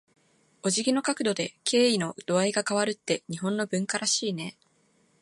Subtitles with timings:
[0.63, 4.57] お辞儀の角度で、敬意の度合いが変わるって日本の文化らしいね。